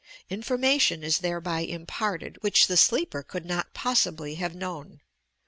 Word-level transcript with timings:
Information 0.31 1.03
is 1.03 1.19
thereby 1.19 1.59
imparted, 1.59 2.39
which 2.41 2.65
the 2.65 2.75
sleeper 2.75 3.21
could 3.21 3.45
not 3.45 3.71
possibly 3.75 4.33
have 4.33 4.55
known. 4.55 4.99